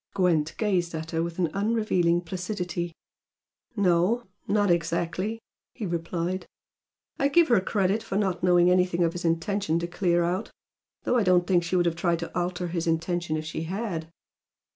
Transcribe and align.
Gwent 0.15 0.57
gazed 0.57 0.95
at 0.95 1.11
her 1.11 1.21
with 1.21 1.37
an 1.37 1.51
unrevealing 1.53 2.21
placidity. 2.21 2.95
"No. 3.75 4.23
Not 4.47 4.71
exactly," 4.71 5.37
he 5.75 5.85
replied 5.85 6.47
"I 7.19 7.27
give 7.27 7.49
her 7.49 7.61
credit 7.61 8.01
for 8.01 8.15
not 8.17 8.41
knowing 8.41 8.71
anything 8.71 9.03
of 9.03 9.13
his 9.13 9.25
intention 9.25 9.77
to 9.77 9.85
clear 9.85 10.23
out. 10.23 10.49
Though 11.03 11.17
I 11.17 11.23
don't 11.23 11.45
think 11.45 11.63
she 11.63 11.75
would 11.75 11.85
have 11.85 11.95
tried 11.95 12.17
to 12.17 12.35
alter 12.35 12.69
his 12.69 12.87
intention 12.87 13.37
if 13.37 13.45
she 13.45 13.65
had." 13.65 14.09